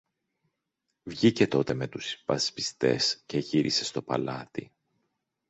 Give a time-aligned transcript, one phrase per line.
[1.03, 4.71] Βγήκε τότε με τους υπασπιστές και γύρισε στο παλάτι.